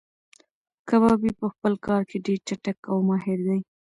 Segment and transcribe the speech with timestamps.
[0.89, 3.59] کبابي په خپل کار کې ډېر چټک او ماهیر دی.